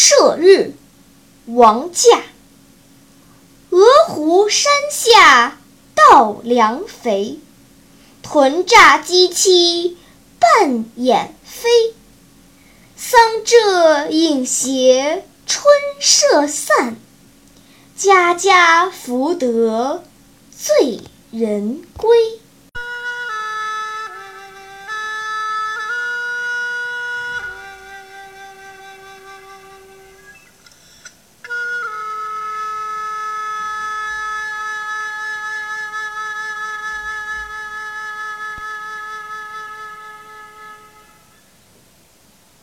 [0.00, 0.74] 射日，
[1.46, 2.22] 王驾。
[3.70, 5.58] 鹅湖山下
[5.96, 7.40] 稻粱肥，
[8.22, 9.96] 豚乍鸡栖
[10.38, 11.68] 半掩飞。
[12.94, 15.64] 桑柘影斜春
[15.98, 16.94] 社散，
[17.96, 20.04] 家家福得
[20.56, 21.00] 醉
[21.32, 22.37] 人归。